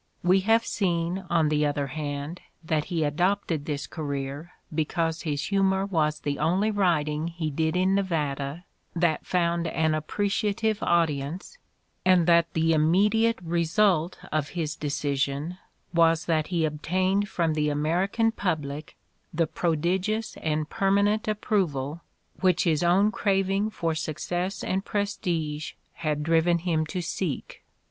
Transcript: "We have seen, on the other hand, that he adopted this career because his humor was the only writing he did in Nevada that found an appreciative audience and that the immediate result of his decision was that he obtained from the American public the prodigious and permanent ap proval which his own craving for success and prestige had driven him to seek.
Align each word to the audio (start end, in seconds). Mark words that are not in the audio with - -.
"We 0.23 0.39
have 0.39 0.65
seen, 0.65 1.25
on 1.29 1.49
the 1.49 1.63
other 1.63 1.85
hand, 1.85 2.41
that 2.63 2.85
he 2.85 3.03
adopted 3.03 3.65
this 3.65 3.85
career 3.85 4.53
because 4.73 5.21
his 5.21 5.43
humor 5.49 5.85
was 5.85 6.21
the 6.21 6.39
only 6.39 6.71
writing 6.71 7.27
he 7.27 7.51
did 7.51 7.75
in 7.75 7.93
Nevada 7.93 8.65
that 8.95 9.27
found 9.27 9.67
an 9.67 9.93
appreciative 9.93 10.81
audience 10.81 11.59
and 12.03 12.25
that 12.25 12.51
the 12.55 12.73
immediate 12.73 13.39
result 13.43 14.17
of 14.31 14.49
his 14.57 14.75
decision 14.75 15.59
was 15.93 16.25
that 16.25 16.47
he 16.47 16.65
obtained 16.65 17.29
from 17.29 17.53
the 17.53 17.69
American 17.69 18.31
public 18.31 18.97
the 19.31 19.45
prodigious 19.45 20.35
and 20.37 20.67
permanent 20.67 21.27
ap 21.27 21.41
proval 21.41 22.01
which 22.39 22.63
his 22.63 22.81
own 22.81 23.11
craving 23.11 23.69
for 23.69 23.93
success 23.93 24.63
and 24.63 24.83
prestige 24.83 25.73
had 25.93 26.23
driven 26.23 26.57
him 26.57 26.87
to 26.87 27.01
seek. 27.01 27.63